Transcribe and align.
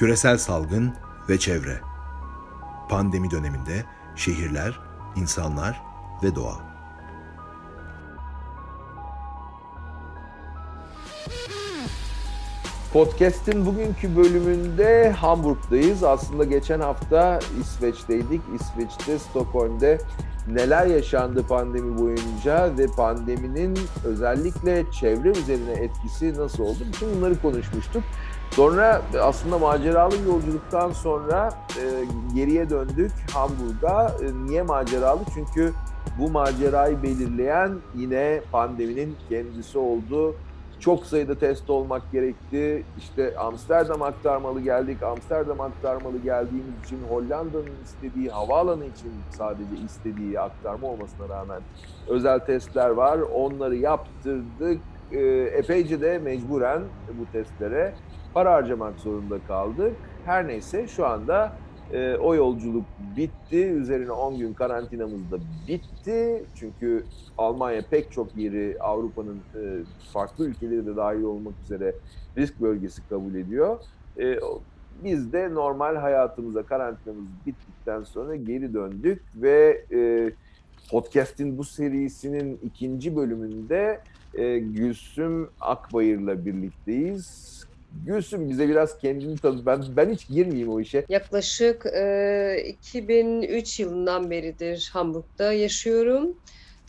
küresel 0.00 0.38
salgın 0.38 0.92
ve 1.28 1.38
çevre. 1.38 1.80
Pandemi 2.88 3.30
döneminde 3.30 3.84
şehirler, 4.16 4.80
insanlar 5.16 5.82
ve 6.22 6.34
doğa. 6.34 6.58
Podcast'in 12.92 13.66
bugünkü 13.66 14.16
bölümünde 14.16 15.10
Hamburg'dayız. 15.10 16.04
Aslında 16.04 16.44
geçen 16.44 16.80
hafta 16.80 17.38
İsveç'teydik. 17.60 18.42
İsveç'te, 18.54 19.18
Stockholm'de 19.18 19.98
neler 20.48 20.86
yaşandı 20.86 21.46
pandemi 21.46 21.98
boyunca 21.98 22.78
ve 22.78 22.86
pandeminin 22.86 23.78
özellikle 24.04 24.84
çevre 25.00 25.28
üzerine 25.28 25.72
etkisi 25.72 26.38
nasıl 26.38 26.62
oldu? 26.62 26.78
Bütün 26.92 27.16
bunları 27.16 27.42
konuşmuştuk. 27.42 28.02
Sonra 28.50 29.02
aslında 29.20 29.58
maceralı 29.58 30.14
yolculuktan 30.26 30.92
sonra 30.92 31.50
e, 31.78 32.04
geriye 32.34 32.70
döndük 32.70 33.12
Hamburg'a. 33.34 34.08
E, 34.08 34.46
niye 34.46 34.62
maceralı? 34.62 35.20
Çünkü 35.34 35.72
bu 36.18 36.30
macerayı 36.30 37.02
belirleyen 37.02 37.72
yine 37.94 38.40
pandeminin 38.52 39.16
kendisi 39.28 39.78
oldu 39.78 40.34
çok 40.80 41.06
sayıda 41.06 41.34
test 41.34 41.70
olmak 41.70 42.12
gerekti. 42.12 42.84
İşte 42.98 43.36
Amsterdam 43.38 44.02
aktarmalı 44.02 44.60
geldik. 44.60 45.02
Amsterdam 45.02 45.60
aktarmalı 45.60 46.18
geldiğimiz 46.18 46.74
için 46.84 46.98
Hollanda'nın 47.08 47.74
istediği 47.84 48.28
havaalanı 48.28 48.84
için 48.84 49.12
sadece 49.30 49.76
istediği 49.84 50.40
aktarma 50.40 50.88
olmasına 50.88 51.28
rağmen 51.28 51.60
özel 52.08 52.38
testler 52.38 52.90
var. 52.90 53.18
Onları 53.18 53.76
yaptırdık. 53.76 54.80
E, 55.12 55.18
epeyce 55.56 56.00
de 56.00 56.18
mecburen 56.18 56.82
bu 57.18 57.32
testlere 57.32 57.94
para 58.34 58.52
harcamak 58.52 58.98
zorunda 58.98 59.38
kaldık. 59.48 59.96
Her 60.24 60.48
neyse 60.48 60.88
şu 60.88 61.06
anda 61.06 61.52
e, 61.92 62.16
o 62.16 62.34
yolculuk 62.34 62.84
bitti. 63.16 63.64
Üzerine 63.64 64.12
10 64.12 64.38
gün 64.38 64.52
karantinamız 64.54 65.30
da 65.30 65.38
bitti. 65.68 66.44
Çünkü 66.54 67.04
Almanya 67.38 67.82
pek 67.90 68.12
çok 68.12 68.36
yeri 68.36 68.76
Avrupa'nın 68.80 69.36
e, 69.36 69.62
farklı 70.12 70.46
ülkeleri 70.46 70.86
de 70.86 70.96
dahil 70.96 71.22
olmak 71.22 71.54
üzere 71.64 71.94
risk 72.36 72.60
bölgesi 72.60 73.08
kabul 73.08 73.34
ediyor. 73.34 73.78
E, 74.18 74.38
biz 75.04 75.32
de 75.32 75.54
normal 75.54 75.96
hayatımıza 75.96 76.62
karantinamız 76.62 77.24
bittikten 77.46 78.02
sonra 78.02 78.36
geri 78.36 78.74
döndük 78.74 79.22
ve 79.36 79.84
e, 79.92 80.30
podcast'in 80.90 81.58
bu 81.58 81.64
serisinin 81.64 82.60
ikinci 82.62 83.16
bölümünde 83.16 84.00
e, 84.34 84.58
Gülsüm 84.58 85.50
Akbayır'la 85.60 86.44
birlikteyiz. 86.46 87.50
Gülsüm 88.06 88.50
bize 88.50 88.68
biraz 88.68 88.98
kendini 88.98 89.38
tanıt. 89.38 89.66
Ben, 89.66 89.82
ben 89.96 90.10
hiç 90.10 90.28
girmeyeyim 90.28 90.68
o 90.68 90.80
işe. 90.80 91.04
Yaklaşık 91.08 91.86
e, 91.86 92.64
2003 92.66 93.80
yılından 93.80 94.30
beridir 94.30 94.90
Hamburg'da 94.92 95.52
yaşıyorum. 95.52 96.36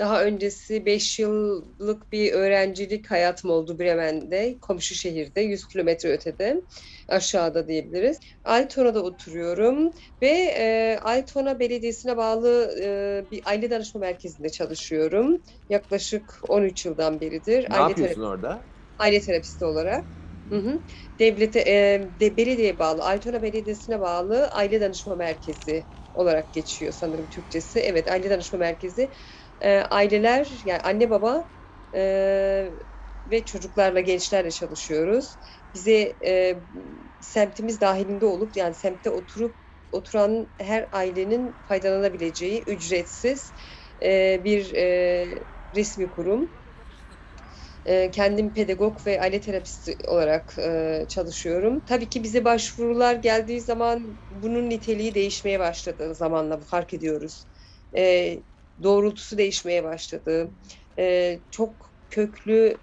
Daha 0.01 0.23
öncesi 0.23 0.85
5 0.85 1.19
yıllık 1.19 2.11
bir 2.11 2.33
öğrencilik 2.33 3.11
hayatım 3.11 3.51
oldu 3.51 3.79
Bremen'de, 3.79 4.57
komşu 4.61 4.95
şehirde, 4.95 5.41
100 5.41 5.67
kilometre 5.67 6.09
ötede, 6.11 6.61
aşağıda 7.09 7.67
diyebiliriz. 7.67 8.17
Altona'da 8.43 9.03
oturuyorum 9.03 9.91
ve 10.21 10.27
e, 10.57 10.97
Altona 11.01 11.59
Belediyesi'ne 11.59 12.17
bağlı 12.17 12.75
e, 12.83 13.31
bir 13.31 13.41
aile 13.45 13.69
danışma 13.69 13.99
merkezinde 13.99 14.49
çalışıyorum. 14.49 15.37
Yaklaşık 15.69 16.39
13 16.49 16.85
yıldan 16.85 17.21
beridir. 17.21 17.67
Ne 17.69 17.75
aile 17.75 17.89
yapıyorsun 17.89 18.21
orada? 18.21 18.67
Aile 18.97 19.21
terapisti 19.21 19.65
olarak. 19.65 20.05
Hı 20.51 20.57
hı. 20.57 20.81
Devlete, 21.19 21.59
e, 21.59 22.01
de, 22.19 22.37
belediyeye 22.37 22.79
bağlı, 22.79 23.03
Altona 23.03 23.41
Belediyesi'ne 23.41 23.99
bağlı 23.99 24.47
aile 24.47 24.81
danışma 24.81 25.15
merkezi 25.15 25.85
olarak 26.13 26.53
geçiyor 26.53 26.93
sanırım 26.93 27.27
Türkçesi. 27.29 27.79
Evet, 27.79 28.11
aile 28.11 28.29
danışma 28.29 28.59
merkezi. 28.59 29.11
E, 29.61 29.69
aileler, 29.69 30.61
yani 30.65 30.79
anne 30.81 31.09
baba 31.09 31.49
e, 31.95 31.99
ve 33.25 33.45
çocuklarla, 33.45 33.99
gençlerle 33.99 34.51
çalışıyoruz. 34.51 35.37
Bize 35.73 36.17
e, 36.25 36.63
semtimiz 37.19 37.81
dahilinde 37.81 38.25
olup, 38.25 38.55
yani 38.57 38.75
semtte 38.75 39.09
oturup 39.09 39.57
oturan 39.91 40.51
her 40.59 40.89
ailenin 40.91 41.59
faydalanabileceği 41.67 42.63
ücretsiz 42.67 43.53
e, 44.03 44.41
bir 44.43 44.73
e, 44.75 45.45
resmi 45.75 46.09
kurum. 46.09 46.51
E, 47.85 48.11
kendim 48.11 48.53
pedagog 48.53 49.07
ve 49.07 49.21
aile 49.21 49.41
terapisti 49.41 49.97
olarak 50.07 50.55
e, 50.59 51.05
çalışıyorum. 51.09 51.79
Tabii 51.85 52.09
ki 52.09 52.23
bize 52.23 52.45
başvurular 52.45 53.15
geldiği 53.15 53.61
zaman 53.61 54.19
bunun 54.29 54.69
niteliği 54.69 55.15
değişmeye 55.15 55.59
başladı 55.59 56.15
zamanla 56.15 56.59
fark 56.61 56.93
ediyoruz. 56.93 57.45
E, 57.97 58.43
doğrultusu 58.83 59.37
değişmeye 59.37 59.83
başladı. 59.83 60.49
çok 61.51 61.73
köklü 62.09 62.77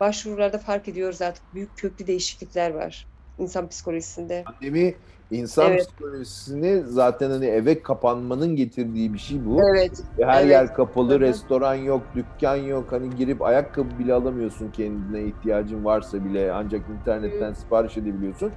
başvurularda 0.00 0.58
fark 0.58 0.88
ediyoruz 0.88 1.22
artık 1.22 1.54
büyük 1.54 1.76
köklü 1.76 2.06
değişiklikler 2.06 2.70
var 2.70 3.06
insan 3.38 3.68
psikolojisinde. 3.68 4.44
Pandemi 4.46 4.94
insan 5.30 5.70
evet. 5.70 5.86
psikolojisini 5.86 6.82
zaten 6.86 7.30
hani 7.30 7.46
eve 7.46 7.82
kapanmanın 7.82 8.56
getirdiği 8.56 9.14
bir 9.14 9.18
şey 9.18 9.46
bu. 9.46 9.60
Evet. 9.70 10.02
Her 10.20 10.40
evet. 10.40 10.50
yer 10.50 10.74
kapalı, 10.74 11.10
Hı-hı. 11.10 11.20
restoran 11.20 11.74
yok, 11.74 12.02
dükkan 12.14 12.56
yok. 12.56 12.92
Hani 12.92 13.16
girip 13.16 13.42
ayakkabı 13.42 13.98
bile 13.98 14.14
alamıyorsun 14.14 14.70
kendine 14.70 15.24
ihtiyacın 15.24 15.84
varsa 15.84 16.24
bile 16.24 16.52
ancak 16.52 16.80
internetten 17.00 17.46
Hı-hı. 17.46 17.54
sipariş 17.54 17.96
edebiliyorsun. 17.96 18.52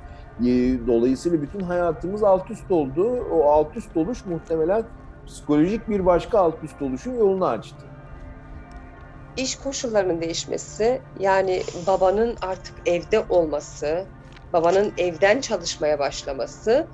Dolayısıyla 0.87 1.41
bütün 1.41 1.59
hayatımız 1.59 2.23
alt 2.23 2.51
üst 2.51 2.71
oldu. 2.71 3.25
O 3.31 3.43
alt 3.49 3.77
üst 3.77 3.97
oluş 3.97 4.25
muhtemelen 4.25 4.83
psikolojik 5.27 5.89
bir 5.89 6.05
başka 6.05 6.39
alt 6.39 6.63
üst 6.63 6.81
oluşun 6.81 7.13
yolunu 7.13 7.45
açtı. 7.45 7.85
İş 9.37 9.55
koşullarının 9.55 10.21
değişmesi, 10.21 11.01
yani 11.19 11.63
babanın 11.87 12.37
artık 12.41 12.75
evde 12.85 13.19
olması, 13.29 14.07
babanın 14.53 14.93
evden 14.97 15.41
çalışmaya 15.41 15.99
başlaması 15.99 16.87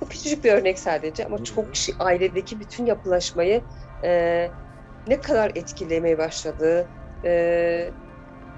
bu 0.00 0.08
küçücük 0.08 0.44
bir 0.44 0.52
örnek 0.52 0.78
sadece 0.78 1.26
ama 1.26 1.44
çok 1.44 1.74
kişi 1.74 1.92
ailedeki 1.98 2.60
bütün 2.60 2.86
yapılaşmayı 2.86 3.62
e, 4.04 4.50
ne 5.06 5.20
kadar 5.20 5.52
etkilemeye 5.54 6.18
başladı, 6.18 6.88
e, 7.24 7.90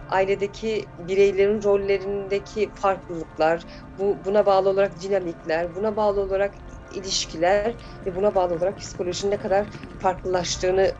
ailedeki 0.09 0.87
bireylerin 0.99 1.63
rollerindeki 1.63 2.73
farklılıklar, 2.75 3.65
bu 3.99 4.25
buna 4.25 4.47
bağlı 4.47 4.69
olarak 4.69 5.01
dinamikler, 5.01 5.75
buna 5.75 5.97
bağlı 5.97 6.21
olarak 6.21 6.55
ilişkiler 6.95 7.75
ve 8.07 8.17
buna 8.17 8.35
bağlı 8.35 8.55
olarak 8.55 8.79
psikolojinin 8.79 9.33
ne 9.33 9.37
kadar 9.37 9.67
farklılaştığını 9.99 10.93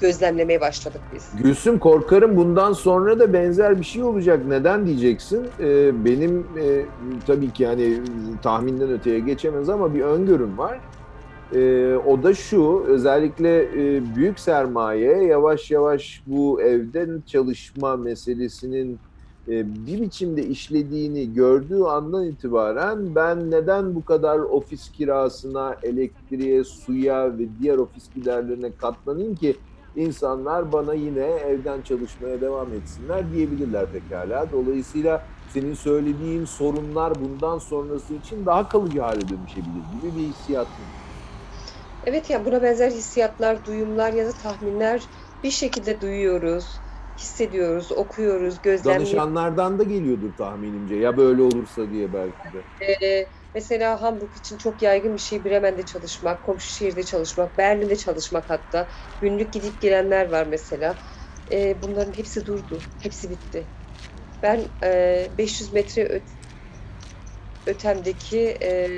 gözlemlemeye 0.00 0.60
başladık 0.60 1.00
biz. 1.14 1.28
Gülsüm 1.42 1.78
korkarım 1.78 2.36
bundan 2.36 2.72
sonra 2.72 3.18
da 3.18 3.32
benzer 3.32 3.78
bir 3.78 3.84
şey 3.84 4.02
olacak. 4.02 4.40
Neden 4.48 4.86
diyeceksin? 4.86 5.46
Ee, 5.60 6.04
benim 6.04 6.46
e, 6.58 6.84
tabii 7.26 7.50
ki 7.50 7.66
hani 7.66 8.00
tahminden 8.42 8.90
öteye 8.90 9.18
geçemez 9.18 9.68
ama 9.68 9.94
bir 9.94 10.00
öngörüm 10.00 10.58
var. 10.58 10.80
Ee, 11.54 11.94
o 12.06 12.22
da 12.22 12.34
şu, 12.34 12.84
özellikle 12.88 13.62
e, 13.62 14.02
büyük 14.16 14.40
sermaye 14.40 15.24
yavaş 15.24 15.70
yavaş 15.70 16.22
bu 16.26 16.62
evden 16.62 17.22
çalışma 17.26 17.96
meselesinin 17.96 18.98
bir 19.48 20.00
biçimde 20.00 20.46
işlediğini 20.46 21.34
gördüğü 21.34 21.82
andan 21.82 22.24
itibaren 22.24 23.14
ben 23.14 23.50
neden 23.50 23.94
bu 23.94 24.04
kadar 24.04 24.38
ofis 24.38 24.92
kirasına, 24.92 25.76
elektriğe, 25.82 26.64
suya 26.64 27.38
ve 27.38 27.44
diğer 27.60 27.78
ofis 27.78 28.14
giderlerine 28.14 28.72
katlanayım 28.72 29.34
ki 29.34 29.56
insanlar 29.96 30.72
bana 30.72 30.94
yine 30.94 31.24
evden 31.24 31.82
çalışmaya 31.82 32.40
devam 32.40 32.72
etsinler 32.72 33.32
diyebilirler 33.32 33.86
pekala. 33.86 34.46
Dolayısıyla 34.52 35.26
senin 35.52 35.74
söylediğin 35.74 36.44
sorunlar 36.44 37.12
bundan 37.24 37.58
sonrası 37.58 38.14
için 38.14 38.46
daha 38.46 38.68
kalıcı 38.68 39.00
hale 39.00 39.28
dönüşebilir 39.28 39.82
gibi 40.02 40.18
bir 40.18 40.22
hissiyat 40.22 40.66
Evet 42.06 42.30
ya 42.30 42.44
buna 42.44 42.62
benzer 42.62 42.90
hissiyatlar, 42.90 43.66
duyumlar 43.66 44.12
ya 44.12 44.26
da 44.26 44.32
tahminler 44.32 45.02
bir 45.44 45.50
şekilde 45.50 46.00
duyuyoruz 46.00 46.64
hissediyoruz, 47.18 47.92
okuyoruz, 47.92 48.62
gözlemliyoruz. 48.62 49.12
Danışanlardan 49.12 49.78
da 49.78 49.82
geliyordur 49.82 50.32
tahminimce 50.36 50.94
ya 50.94 51.16
böyle 51.16 51.42
olursa 51.42 51.90
diye 51.90 52.12
belki 52.12 52.52
de. 52.52 52.62
Ee, 52.82 53.30
mesela 53.54 54.02
Hamburg 54.02 54.36
için 54.36 54.58
çok 54.58 54.82
yaygın 54.82 55.14
bir 55.14 55.20
şey 55.20 55.44
Bremen'de 55.44 55.86
çalışmak, 55.86 56.42
komşu 56.44 56.66
şehirde 56.68 57.02
çalışmak, 57.02 57.58
Berlin'de 57.58 57.96
çalışmak 57.96 58.50
hatta. 58.50 58.88
Günlük 59.20 59.52
gidip 59.52 59.80
gelenler 59.80 60.30
var 60.30 60.46
mesela. 60.46 60.96
Ee, 61.52 61.82
bunların 61.82 62.12
hepsi 62.12 62.46
durdu, 62.46 62.80
hepsi 63.02 63.30
bitti. 63.30 63.68
Ben 64.42 64.64
e, 64.84 65.30
500 65.38 65.72
metre 65.72 66.04
öt 66.04 66.22
ötemdeki 67.66 68.58
e, 68.62 68.88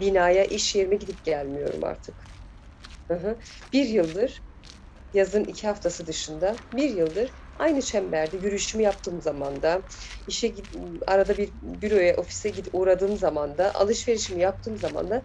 binaya, 0.00 0.44
iş 0.44 0.74
yerime 0.74 0.96
gidip 0.96 1.24
gelmiyorum 1.24 1.84
artık. 1.84 2.28
Hı 3.10 3.14
hı. 3.14 3.38
Bir 3.72 3.84
yıldır 3.84 4.42
yazın 5.12 5.44
iki 5.44 5.66
haftası 5.66 6.06
dışında 6.06 6.64
bir 6.72 6.90
yıldır 6.90 7.32
aynı 7.56 7.82
çemberde 7.82 8.36
yürüyüşümü 8.36 8.82
yaptığım 8.82 9.20
zaman 9.22 9.62
da, 9.62 9.82
işe 10.26 10.48
git, 10.48 10.70
arada 11.06 11.38
bir 11.38 11.54
büroya, 11.62 12.16
ofise 12.16 12.50
git 12.50 12.68
uğradığım 12.72 13.16
zaman 13.16 13.58
da, 13.58 13.74
alışverişimi 13.74 14.40
yaptığım 14.40 14.76
zaman 14.76 15.10
da 15.10 15.24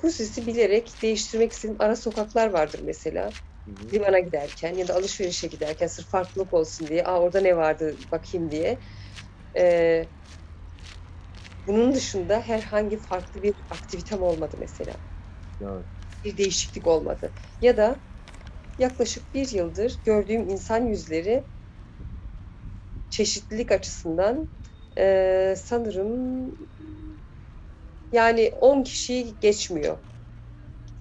hususi 0.00 0.46
bilerek 0.46 1.02
değiştirmek 1.02 1.52
istediğim 1.52 1.76
ara 1.82 1.96
sokaklar 1.96 2.48
vardır 2.50 2.80
mesela. 2.84 3.34
Limana 3.92 4.18
giderken 4.20 4.76
ya 4.76 4.88
da 4.88 4.94
alışverişe 4.94 5.48
giderken 5.48 5.86
sırf 5.86 6.08
farklılık 6.10 6.54
olsun 6.54 6.88
diye, 6.90 7.04
Aa, 7.04 7.20
orada 7.20 7.40
ne 7.40 7.56
vardı 7.56 7.98
bakayım 8.12 8.50
diye. 8.50 8.80
Ee, 9.58 10.10
bunun 11.66 11.94
dışında 11.94 12.40
herhangi 12.40 12.98
farklı 12.98 13.42
bir 13.42 13.54
aktivitem 13.70 14.22
olmadı 14.22 14.56
mesela 14.58 14.94
Evet. 15.60 15.86
bir 16.24 16.36
değişiklik 16.36 16.86
olmadı. 16.86 17.34
Ya 17.60 17.76
da 17.76 18.02
yaklaşık 18.78 19.34
bir 19.34 19.48
yıldır 19.50 20.00
gördüğüm 20.04 20.48
insan 20.48 20.86
yüzleri 20.86 21.48
çeşitlilik 23.10 23.72
açısından 23.72 24.48
eee, 24.96 25.54
sanırım 25.58 26.50
yani 28.12 28.52
10 28.60 28.82
kişiyi 28.82 29.38
geçmiyor. 29.40 29.98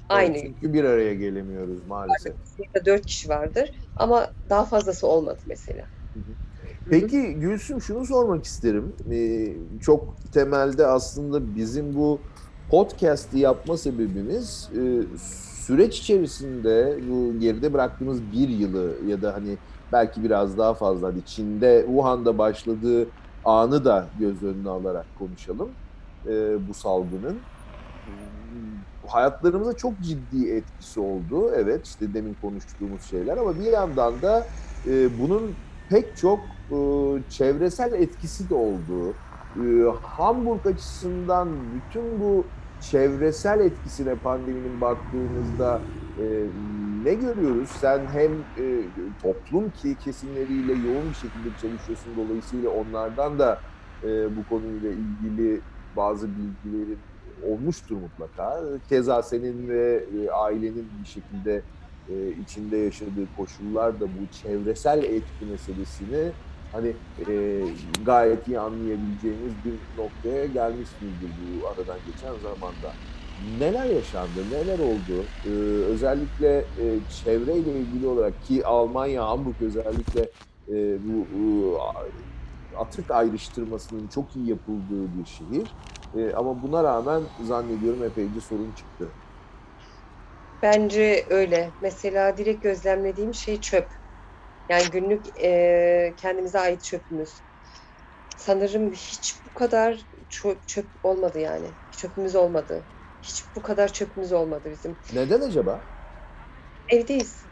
Aynı 0.09 0.37
Evet, 0.37 0.37
çünkü 0.45 0.73
bir 0.73 0.83
araya 0.83 1.13
gelemiyoruz 1.15 1.85
maalesef. 1.85 2.35
ya 2.57 2.81
da 2.81 2.85
4 2.85 3.05
kişi 3.05 3.29
vardır 3.29 3.71
ama 3.95 4.33
daha 4.49 4.65
fazlası 4.65 5.07
olmadı 5.07 5.41
mesela. 5.45 5.89
Peki 6.89 7.33
Gülsüm 7.33 7.81
şunu 7.81 8.05
sormak 8.05 8.45
isterim. 8.45 8.95
Ee, 9.11 9.79
çok 9.81 10.31
temelde 10.31 10.85
aslında 10.87 11.55
bizim 11.55 11.95
bu 11.95 12.21
podcast'i 12.69 13.39
yapma 13.39 13.77
sebebimiz 13.77 14.69
e, 14.75 15.01
süreç 15.67 15.99
içerisinde 15.99 16.99
bu 17.09 17.39
geride 17.39 17.73
bıraktığımız 17.73 18.21
bir 18.31 18.49
yılı 18.49 18.95
ya 19.07 19.21
da 19.21 19.33
hani 19.33 19.57
belki 19.91 20.23
biraz 20.23 20.57
daha 20.57 20.73
fazla 20.73 21.07
hani 21.07 21.25
Çin'de 21.25 21.83
Wuhan'da 21.87 22.37
başladığı 22.37 23.07
anı 23.45 23.85
da 23.85 24.07
göz 24.19 24.43
önüne 24.43 24.69
alarak 24.69 25.05
konuşalım 25.19 25.69
e, 26.27 26.67
bu 26.67 26.73
salgının. 26.73 27.37
Hayatlarımıza 29.07 29.73
çok 29.73 29.93
ciddi 30.01 30.51
etkisi 30.51 30.99
oldu. 30.99 31.51
Evet 31.55 31.87
işte 31.87 32.13
demin 32.13 32.35
konuştuğumuz 32.41 33.01
şeyler 33.01 33.37
ama 33.37 33.59
bir 33.59 33.71
yandan 33.71 34.21
da 34.21 34.47
e, 34.87 35.19
bunun 35.19 35.51
pek 35.89 36.17
çok 36.17 36.39
e, 36.71 36.77
çevresel 37.29 37.93
etkisi 37.93 38.49
de 38.49 38.55
oldu. 38.55 39.13
E, 39.55 39.65
Hamburg 40.03 40.67
açısından 40.67 41.49
bütün 41.75 42.19
bu 42.19 42.45
çevresel 42.81 43.59
etkisine 43.59 44.15
pandeminin 44.15 44.81
baktığımızda 44.81 45.81
e, 46.19 46.23
ne 47.03 47.13
görüyoruz? 47.13 47.69
Sen 47.69 48.05
hem 48.07 48.31
e, 48.57 48.83
toplum 49.21 49.71
ki 49.71 49.95
kesimleriyle 49.95 50.73
yoğun 50.73 51.09
bir 51.09 51.15
şekilde 51.15 51.49
çalışıyorsun 51.61 52.15
dolayısıyla 52.17 52.69
onlardan 52.69 53.39
da 53.39 53.61
e, 54.03 54.37
bu 54.37 54.45
konuyla 54.49 54.91
ilgili 54.91 55.61
bazı 55.95 56.27
bilgilerin 56.37 56.99
olmuştur 57.41 57.97
mutlaka. 57.97 58.63
Keza 58.89 59.23
senin 59.23 59.67
ve 59.67 60.05
e, 60.17 60.29
ailenin 60.29 61.01
bir 61.01 61.07
şekilde 61.07 61.65
e, 62.09 62.29
içinde 62.31 62.77
yaşadığı 62.77 63.27
koşullar 63.37 63.99
da 63.99 64.05
bu 64.05 64.27
çevresel 64.31 65.03
etki 65.03 65.45
meselesini 65.45 66.33
hani 66.71 67.01
e, 67.27 67.77
gayet 68.01 68.47
iyi 68.47 68.59
anlayabileceğimiz 68.59 69.63
bir 69.63 69.81
noktaya 69.95 70.45
gelmişsinizdir 70.45 71.31
bu 71.37 71.67
aradan 71.69 72.03
geçen 72.05 72.35
zamanda. 72.37 72.95
Neler 73.37 73.85
yaşandı, 73.89 74.49
neler 74.49 74.79
oldu? 74.79 75.31
Ee, 75.45 75.49
özellikle 75.91 76.71
e, 76.77 77.05
çevreyle 77.07 77.79
ilgili 77.81 78.07
olarak 78.07 78.41
ki 78.41 78.65
Almanya, 78.65 79.27
Hamburg 79.27 79.61
özellikle 79.61 80.21
e, 80.69 81.03
bu, 81.07 81.29
bu 81.31 81.79
atık 82.75 83.11
ayrıştırmasının 83.11 84.07
çok 84.07 84.35
iyi 84.35 84.47
yapıldığı 84.47 85.13
bir 85.13 85.25
şehir. 85.25 85.77
E, 86.13 86.31
ama 86.33 86.61
buna 86.61 86.83
rağmen 86.83 87.29
zannediyorum 87.39 88.03
epeyce 88.03 88.39
sorun 88.41 88.71
çıktı. 88.73 89.15
Bence 90.61 91.25
öyle. 91.29 91.73
Mesela 91.79 92.37
direkt 92.37 92.63
gözlemlediğim 92.63 93.33
şey 93.33 93.61
çöp. 93.61 93.93
Yani 94.69 94.83
günlük 94.91 95.25
eee, 95.35 96.13
kendimize 96.17 96.59
ait 96.59 96.83
çöpümüz. 96.83 97.41
Sanırım 98.37 98.91
hiç 98.91 99.41
bu 99.45 99.53
kadar 99.53 100.07
çöp, 100.29 100.67
çöp 100.67 100.91
olmadı 101.03 101.39
yani. 101.39 101.77
Çöpümüz 101.91 102.35
olmadı. 102.35 102.87
Hiç 103.21 103.55
bu 103.55 103.61
kadar 103.61 103.93
çöpümüz 103.93 104.31
olmadı 104.31 104.69
bizim. 104.71 104.97
Neden 105.13 105.41
acaba? 105.41 105.85
Evdeyiz. 106.87 107.45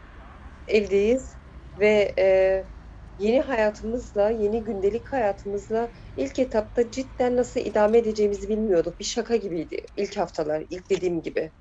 Evdeyiz 0.68 1.36
ve 1.80 2.14
eee, 2.18 2.70
yeni 3.18 3.40
hayatımızla, 3.40 4.30
yeni 4.30 4.64
gündelik 4.64 5.12
hayatımızla 5.12 5.92
ilk 6.16 6.38
etapta 6.38 6.90
cidden 6.90 7.36
nasıl 7.36 7.60
idame 7.60 7.98
edeceğimizi 7.98 8.48
bilmiyorduk. 8.48 9.00
Bir 9.00 9.04
şaka 9.04 9.36
gibiydi 9.36 9.86
ilk 9.96 10.16
haftalar, 10.16 10.66
ilk 10.70 10.90
dediğim 10.90 11.22
gibi. 11.22 11.52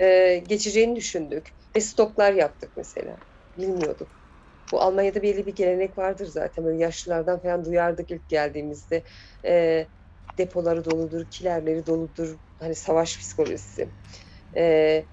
Eee, 0.00 0.38
geçeceğini 0.38 0.96
düşündük 0.96 1.50
ve 1.76 1.80
stoklar 1.80 2.32
yaptık 2.34 2.72
mesela. 2.76 3.22
Bilmiyorduk. 3.56 4.19
Bu 4.72 4.80
Almanya'da 4.80 5.22
belli 5.22 5.46
bir 5.46 5.54
gelenek 5.56 5.98
vardır 5.98 6.26
zaten. 6.26 6.64
Böyle 6.64 6.78
yaşlılardan 6.82 7.42
falan 7.42 7.64
duyardık 7.64 8.10
ilk 8.10 8.28
geldiğimizde. 8.28 9.04
Eee, 9.44 9.88
depoları 10.38 10.84
doludur, 10.84 11.26
kilerleri 11.30 11.86
doludur. 11.86 12.38
Hani 12.58 12.74
savaş 12.74 13.18
psikolojisi. 13.18 13.92
Eee, 14.56 15.08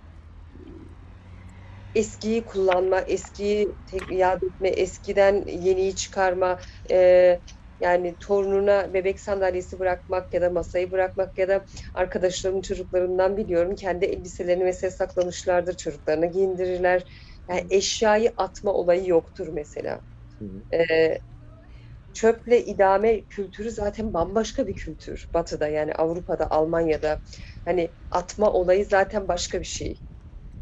eskiyi 1.95 2.45
kullanma, 2.45 3.01
eskiyi 3.01 3.75
tek 3.85 4.09
yad 4.09 4.41
etme, 4.41 4.69
eskiden 4.69 5.45
yeniyi 5.47 5.95
çıkarma, 5.95 6.59
eee, 6.89 7.41
yani 7.79 8.17
torununa 8.19 8.93
bebek 8.93 9.19
sandalyesi 9.19 9.79
bırakmak 9.79 10.33
ya 10.33 10.41
da 10.41 10.49
masayı 10.49 10.91
bırakmak 10.91 11.37
ya 11.37 11.47
da 11.49 11.65
arkadaşlarımın 11.93 12.61
çocuklarından 12.61 13.37
biliyorum 13.37 13.75
kendi 13.75 14.05
elbiselerini 14.05 14.63
mesela 14.63 14.91
saklamışlardır, 14.91 15.77
çocuklarına 15.77 16.25
giyindirirler. 16.25 17.03
Yani 17.49 17.67
eşyayı 17.69 18.33
atma 18.37 18.73
olayı 18.73 19.07
yoktur 19.07 19.47
mesela. 19.47 20.01
Hı 20.39 20.45
hı. 20.45 20.63
Eee, 20.73 21.21
çöple 22.13 22.65
idame 22.65 23.25
kültürü 23.25 23.71
zaten 23.71 24.13
bambaşka 24.13 24.67
bir 24.67 24.75
kültür 24.75 25.29
Batı'da 25.33 25.67
yani 25.67 25.93
Avrupa'da, 25.93 26.51
Almanya'da. 26.51 27.21
Hani 27.65 27.95
atma 28.11 28.53
olayı 28.53 28.85
zaten 28.85 29.27
başka 29.27 29.59
bir 29.59 29.65
şey. 29.65 30.01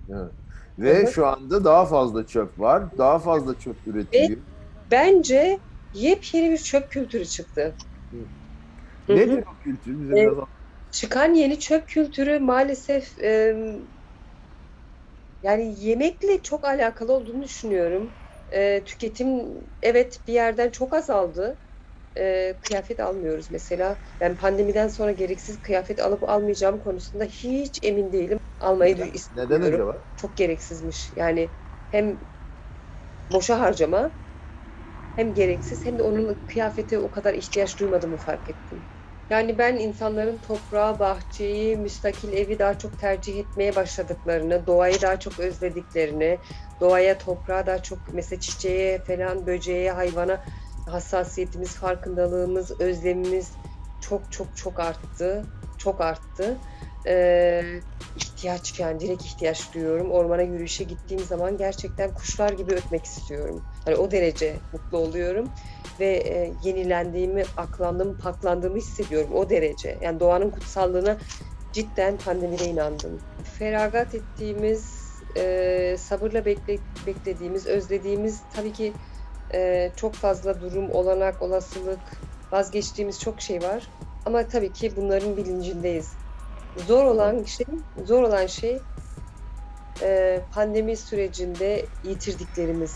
Evet. 0.09 0.31
Ve 0.79 0.91
Evet. 0.91 1.13
şu 1.13 1.25
anda 1.27 1.63
daha 1.65 1.85
fazla 1.85 2.25
çöp 2.25 2.59
var. 2.59 2.97
Daha 2.97 3.19
fazla 3.19 3.57
çöp 3.57 3.87
üretiliyor. 3.87 4.41
Bence 4.91 5.59
yepyeni 5.93 6.51
bir 6.51 6.57
çöp 6.57 6.91
kültürü 6.91 7.25
çıktı. 7.25 7.75
Nedir 9.07 9.43
o 9.53 9.57
kültür? 9.59 9.99
Bize 10.01 10.13
Evet. 10.13 10.31
biraz 10.31 10.47
Çıkan 10.91 11.33
yeni 11.33 11.59
çöp 11.59 11.87
kültürü 11.87 12.39
maalesef 12.39 13.17
e, 13.17 13.55
yani 15.45 15.79
yemekle 15.85 16.41
çok 16.43 16.65
alakalı 16.65 17.13
olduğunu 17.13 17.43
düşünüyorum. 17.43 18.15
E, 18.53 18.83
tüketim 18.85 19.29
evet 19.81 20.21
bir 20.27 20.33
yerden 20.33 20.69
çok 20.71 20.93
azaldı. 20.95 21.59
E, 22.17 22.59
kıyafet 22.61 22.99
almıyoruz 22.99 23.51
mesela. 23.51 24.01
Ben 24.19 24.37
pandemiden 24.37 24.87
sonra 24.87 25.11
gereksiz 25.11 25.61
kıyafet 25.61 25.99
alıp 25.99 26.23
almayacağım 26.29 26.79
konusunda 26.79 27.23
hiç 27.25 27.79
emin 27.83 28.11
değilim. 28.13 28.39
Almayı 28.59 28.95
Neden 28.95 29.09
istemiyorum. 29.13 29.81
acaba? 29.81 30.05
Çok 30.15 30.37
gereksizmiş. 30.37 31.13
Yani 31.15 31.55
hem 31.89 32.19
boşa 33.31 33.59
harcama 33.59 34.17
hem 35.15 35.33
gereksiz 35.33 35.85
hem 35.85 35.99
de 35.99 36.03
onun 36.03 36.45
kıyafete 36.47 36.99
o 36.99 37.11
kadar 37.11 37.33
ihtiyaç 37.33 37.79
duymadığımı 37.79 38.17
fark 38.17 38.49
ettim. 38.49 38.87
Yani 39.29 39.57
ben 39.57 39.75
insanların 39.75 40.37
toprağı, 40.47 40.99
bahçeyi, 40.99 41.77
müstakil 41.77 42.33
evi 42.33 42.59
daha 42.59 42.77
çok 42.77 42.99
tercih 42.99 43.39
etmeye 43.39 43.75
başladıklarını, 43.75 44.67
doğayı 44.67 45.01
daha 45.01 45.19
çok 45.19 45.39
özlediklerini, 45.39 46.39
doğaya, 46.81 47.17
toprağa 47.17 47.65
daha 47.65 47.83
çok 47.83 47.99
mesela 48.13 48.39
çiçeğe 48.39 49.03
falan, 49.03 49.47
böceğe, 49.47 49.91
hayvana 49.91 50.43
hassasiyetimiz, 50.85 51.69
farkındalığımız, 51.69 52.79
özlemimiz 52.79 53.51
çok 54.01 54.31
çok 54.31 54.57
çok 54.57 54.79
arttı. 54.79 55.45
Çok 55.77 56.01
arttı. 56.01 56.57
Ee, 57.07 57.79
ihtiyaç 58.15 58.79
yani 58.79 58.99
direkt 58.99 59.23
ihtiyaç 59.25 59.73
duyuyorum. 59.73 60.11
Ormana 60.11 60.41
yürüyüşe 60.41 60.83
gittiğim 60.83 61.23
zaman 61.23 61.57
gerçekten 61.57 62.13
kuşlar 62.13 62.49
gibi 62.53 62.71
ötmek 62.73 63.05
istiyorum. 63.05 63.63
Hani 63.85 63.95
o 63.95 64.11
derece 64.11 64.55
mutlu 64.73 64.97
oluyorum 64.97 65.49
ve 65.99 66.07
e, 66.07 66.53
yenilendiğimi, 66.63 67.43
aklandığımı, 67.57 68.17
paklandığımı 68.17 68.77
hissediyorum 68.77 69.29
o 69.33 69.49
derece. 69.49 69.97
Yani 70.01 70.19
doğanın 70.19 70.49
kutsallığına 70.49 71.17
cidden 71.73 72.17
pandemide 72.17 72.65
inandım. 72.65 73.19
Feragat 73.59 74.15
ettiğimiz, 74.15 75.05
e, 75.37 75.95
sabırla 75.99 76.45
bekle, 76.45 76.77
beklediğimiz, 77.07 77.67
özlediğimiz 77.67 78.41
tabii 78.55 78.73
ki 78.73 78.93
e, 79.53 79.91
çok 79.95 80.13
fazla 80.13 80.61
durum, 80.61 80.91
olanak, 80.91 81.41
olasılık, 81.41 81.99
vazgeçtiğimiz 82.51 83.19
çok 83.19 83.41
şey 83.41 83.61
var. 83.61 83.87
Ama 84.25 84.47
tabii 84.47 84.73
ki 84.73 84.91
bunların 84.95 85.37
bilincindeyiz. 85.37 86.11
Zor 86.87 87.03
olan 87.05 87.43
şey, 87.43 87.65
zor 88.05 88.23
olan 88.23 88.47
şey 88.47 88.79
e, 90.01 90.41
pandemi 90.53 90.97
sürecinde 90.97 91.85
yitirdiklerimiz, 92.03 92.95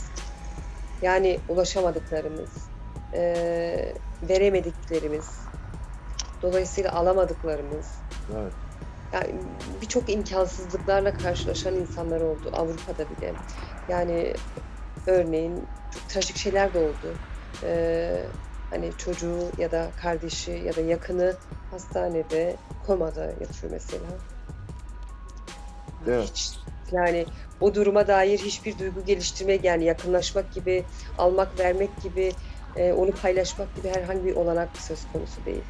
yani 1.01 1.39
ulaşamadıklarımız, 1.50 2.50
e, 3.13 3.96
veremediklerimiz, 4.29 5.29
dolayısıyla 6.41 6.94
alamadıklarımız, 6.94 7.88
Evet. 8.41 8.53
yani 9.13 9.36
birçok 9.82 10.10
imkansızlıklarla 10.10 11.13
karşılaşan 11.13 11.75
insanlar 11.75 12.22
oldu 12.22 12.51
Avrupa'da 12.53 13.06
bile. 13.10 13.34
Yani 13.89 14.34
örneğin 15.08 15.63
çok 15.94 16.10
trajik 16.10 16.38
şeyler 16.38 16.74
de 16.74 16.79
oldu. 16.79 17.15
Ee, 17.63 18.24
hani 18.70 18.91
çocuğu 18.98 19.39
ya 19.58 19.72
da 19.72 19.88
kardeşi 20.01 20.51
ya 20.51 20.75
da 20.75 20.82
yakını 20.82 21.36
hastanede 21.72 22.56
komada 22.88 23.25
yatıyor 23.25 23.72
mesela. 23.72 24.06
Evet. 26.08 26.29
Hiç, 26.29 26.51
yani 26.91 27.25
o 27.62 27.75
duruma 27.75 28.08
dair 28.08 28.39
hiçbir 28.39 28.79
duygu 28.79 29.06
geliştirmek 29.06 29.63
yani 29.63 29.84
yakınlaşmak 29.84 30.53
gibi, 30.53 30.84
almak 31.18 31.60
vermek 31.60 32.01
gibi, 32.03 32.32
e, 32.75 32.94
onu 32.94 33.12
paylaşmak 33.12 33.75
gibi 33.75 33.89
herhangi 33.89 34.25
bir 34.25 34.36
olanak 34.36 34.70
söz 34.77 35.00
konusu 35.13 35.46
değil. 35.46 35.63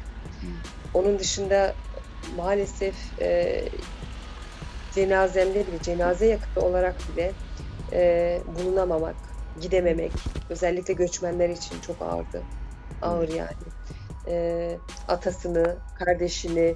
Onun 0.94 1.18
dışında 1.18 1.74
maalesef 2.36 2.94
e, 3.20 3.62
cenazemde 4.94 5.66
bile, 5.66 5.82
cenaze 5.82 6.26
yakını 6.26 6.64
olarak 6.64 6.94
bile 7.12 7.32
e, 7.92 8.40
bulunamamak, 8.58 9.16
gidememek, 9.60 10.12
özellikle 10.50 10.94
göçmenler 10.94 11.48
için 11.48 11.80
çok 11.80 12.02
ağırdı. 12.02 12.42
Ağır 13.02 13.28
yani. 13.28 13.50
E, 14.26 14.76
atasını, 15.08 15.76
kardeşini, 15.98 16.74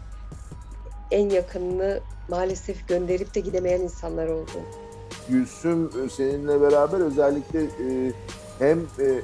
en 1.10 1.28
yakınını 1.30 2.00
maalesef 2.28 2.88
gönderip 2.88 3.34
de 3.34 3.40
gidemeyen 3.40 3.80
insanlar 3.80 4.26
oldu. 4.28 4.50
Gülsüm 5.28 5.90
e, 6.04 6.08
seninle 6.08 6.60
beraber 6.60 7.00
özellikle 7.00 7.62
e, 7.62 8.12
hem 8.58 8.78
e, 8.78 9.20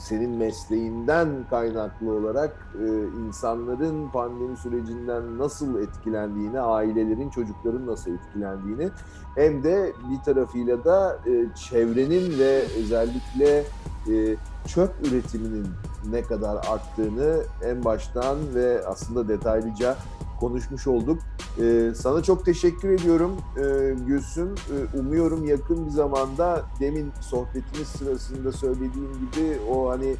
senin 0.00 0.30
mesleğinden 0.30 1.28
kaynaklı 1.50 2.12
olarak 2.12 2.68
e, 2.74 2.86
insanların 3.26 4.08
pandemi 4.10 4.56
sürecinden 4.56 5.38
nasıl 5.38 5.80
etkilendiğini, 5.80 6.60
ailelerin, 6.60 7.30
çocukların 7.30 7.86
nasıl 7.86 8.10
etkilendiğini 8.10 8.90
hem 9.34 9.64
de 9.64 9.92
bir 10.10 10.24
tarafıyla 10.24 10.84
da 10.84 11.18
e, 11.26 11.54
çevrenin 11.54 12.38
ve 12.38 12.62
özellikle 12.78 13.64
e, 14.08 14.36
çöp 14.66 14.90
üretiminin 15.06 15.66
ne 16.10 16.22
kadar 16.22 16.56
arttığını 16.56 17.42
en 17.64 17.84
baştan 17.84 18.54
ve 18.54 18.86
aslında 18.86 19.28
detaylıca 19.28 19.96
konuşmuş 20.40 20.86
olduk. 20.86 21.18
Ee, 21.60 21.92
sana 21.96 22.22
çok 22.22 22.44
teşekkür 22.44 22.88
ediyorum 22.88 23.36
ee, 23.56 23.94
Gülsüm. 24.06 24.54
Ee, 24.54 24.98
umuyorum 24.98 25.44
yakın 25.44 25.86
bir 25.86 25.90
zamanda 25.90 26.62
demin 26.80 27.12
sohbetimiz 27.20 27.88
sırasında 27.88 28.52
söylediğim 28.52 29.12
gibi 29.20 29.58
o 29.70 29.90
hani 29.90 30.16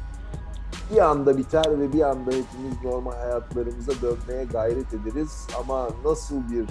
bir 0.93 1.09
anda 1.09 1.37
biter 1.37 1.79
ve 1.79 1.93
bir 1.93 2.01
anda 2.01 2.31
hepimiz 2.31 2.83
normal 2.83 3.11
hayatlarımıza 3.11 3.91
dönmeye 4.01 4.45
gayret 4.45 4.93
ederiz. 4.93 5.47
Ama 5.59 5.89
nasıl 6.05 6.35
bir 6.51 6.65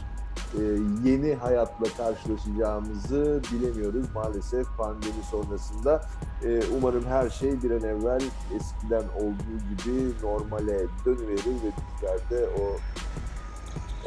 e, 0.55 0.63
yeni 1.05 1.35
hayatla 1.35 1.87
karşılaşacağımızı 1.97 3.41
bilemiyoruz 3.53 4.07
maalesef 4.15 4.67
pandemi 4.79 5.25
sonrasında. 5.31 6.03
Ee, 6.45 6.61
umarım 6.79 7.05
her 7.05 7.31
şey 7.31 7.63
bir 7.63 7.71
an 7.71 7.83
evvel 7.83 8.21
eskiden 8.57 9.05
olduğu 9.17 9.59
gibi 9.71 10.13
normale 10.23 10.87
dönüverir 11.05 11.47
ve 11.47 11.73
bizler 11.79 12.31
de 12.31 12.49
o 12.49 12.77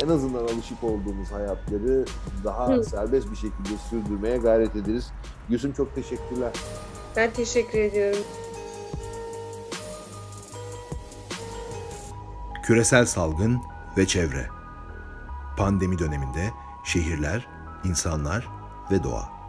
en 0.03 0.07
azından 0.07 0.43
alışık 0.43 0.83
olduğumuz 0.83 1.31
hayatları 1.31 2.05
daha 2.43 2.67
Hı. 2.67 2.83
serbest 2.83 3.31
bir 3.31 3.35
şekilde 3.35 3.77
sürdürmeye 3.89 4.37
gayret 4.37 4.75
ederiz. 4.75 5.11
Gülsüm 5.49 5.73
çok 5.73 5.95
teşekkürler. 5.95 6.51
Ben 7.15 7.31
teşekkür 7.31 7.79
ediyorum. 7.79 8.23
Küresel 12.63 13.05
salgın 13.05 13.61
ve 13.97 14.07
çevre. 14.07 14.47
Pandemi 15.57 15.99
döneminde 15.99 16.49
şehirler, 16.85 17.47
insanlar 17.83 18.47
ve 18.91 19.03
doğa. 19.03 19.40